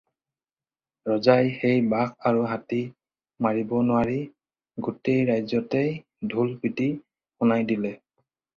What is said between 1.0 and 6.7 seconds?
ৰজাই সেই বাঘ আৰু হাতী মাৰিব নোৱাৰি গোটেই ৰাজ্যতে ঢোল